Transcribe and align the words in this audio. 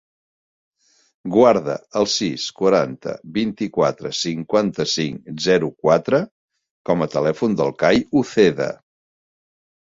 Guarda 1.35 1.75
el 2.01 2.07
sis, 2.13 2.45
quaranta, 2.61 3.13
vint-i-quatre, 3.37 4.13
cinquanta-cinc, 4.21 5.31
zero, 5.51 5.71
quatre 5.87 6.23
com 6.91 7.09
a 7.09 7.13
telèfon 7.19 7.63
del 7.63 7.75
Cai 7.87 8.05
Uceda. 8.25 8.75